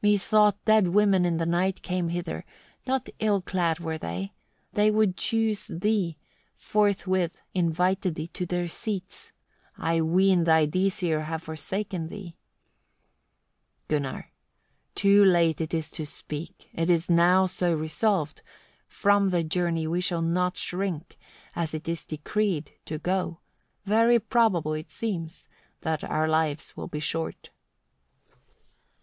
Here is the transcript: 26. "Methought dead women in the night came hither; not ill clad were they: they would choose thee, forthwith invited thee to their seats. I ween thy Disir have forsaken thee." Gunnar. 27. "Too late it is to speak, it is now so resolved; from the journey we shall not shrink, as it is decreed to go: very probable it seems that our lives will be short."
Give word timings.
26. 0.00 0.32
"Methought 0.32 0.64
dead 0.64 0.88
women 0.88 1.26
in 1.26 1.36
the 1.36 1.44
night 1.44 1.82
came 1.82 2.08
hither; 2.08 2.46
not 2.86 3.10
ill 3.18 3.42
clad 3.42 3.78
were 3.78 3.98
they: 3.98 4.32
they 4.72 4.90
would 4.90 5.18
choose 5.18 5.66
thee, 5.66 6.16
forthwith 6.56 7.36
invited 7.52 8.14
thee 8.14 8.28
to 8.28 8.46
their 8.46 8.68
seats. 8.68 9.32
I 9.76 10.00
ween 10.00 10.44
thy 10.44 10.64
Disir 10.66 11.24
have 11.24 11.42
forsaken 11.42 12.08
thee." 12.08 12.38
Gunnar. 13.88 14.32
27. 14.94 14.94
"Too 14.94 15.24
late 15.26 15.60
it 15.60 15.74
is 15.74 15.90
to 15.90 16.06
speak, 16.06 16.70
it 16.72 16.88
is 16.88 17.10
now 17.10 17.44
so 17.44 17.74
resolved; 17.74 18.40
from 18.88 19.28
the 19.28 19.44
journey 19.44 19.86
we 19.86 20.00
shall 20.00 20.22
not 20.22 20.56
shrink, 20.56 21.18
as 21.54 21.74
it 21.74 21.86
is 21.86 22.06
decreed 22.06 22.72
to 22.86 22.96
go: 22.96 23.40
very 23.84 24.18
probable 24.18 24.72
it 24.72 24.88
seems 24.88 25.46
that 25.82 26.02
our 26.02 26.26
lives 26.26 26.78
will 26.78 26.88
be 26.88 26.98
short." 27.00 27.50